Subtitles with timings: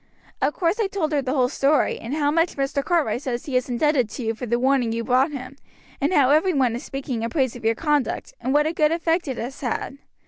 [0.41, 2.83] Of course I told her the whole story, and how much Mr.
[2.83, 5.57] Cartwright says he is indebted to you for the warning you brought him,
[6.01, 8.91] and how every one is speaking in praise of your conduct, and what a good
[8.91, 9.99] effect it has had.